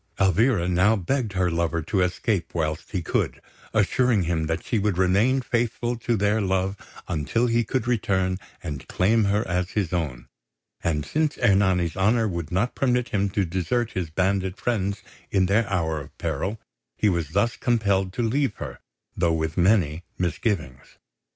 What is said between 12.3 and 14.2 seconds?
not permit him to desert his